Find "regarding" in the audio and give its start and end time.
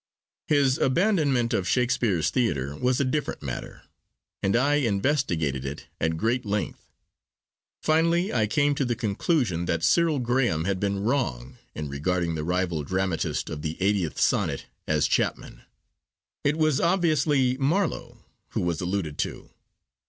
11.87-12.33